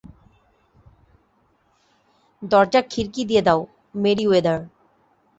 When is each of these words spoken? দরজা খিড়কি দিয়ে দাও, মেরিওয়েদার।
দরজা 2.43 2.81
খিড়কি 2.91 3.21
দিয়ে 3.29 3.41
দাও, 3.41 3.59
মেরিওয়েদার। 3.95 4.59